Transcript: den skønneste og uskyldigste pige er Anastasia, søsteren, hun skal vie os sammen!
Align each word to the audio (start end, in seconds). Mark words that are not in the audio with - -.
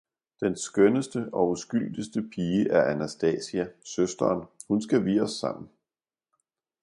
den 0.39 0.55
skønneste 0.57 1.29
og 1.33 1.49
uskyldigste 1.49 2.21
pige 2.35 2.69
er 2.69 2.83
Anastasia, 2.83 3.67
søsteren, 3.83 4.43
hun 4.67 4.81
skal 4.81 5.05
vie 5.05 5.21
os 5.21 5.31
sammen! 5.31 5.69